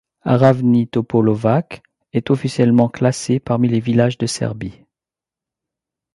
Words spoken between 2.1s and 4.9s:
est officiellement classé parmi les villages de Serbie.